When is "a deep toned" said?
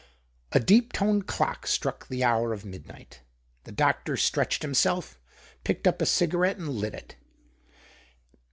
0.51-1.27